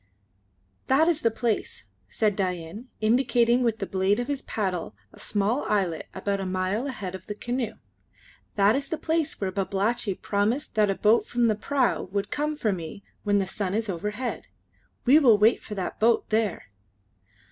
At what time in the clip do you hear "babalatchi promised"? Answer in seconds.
9.51-10.73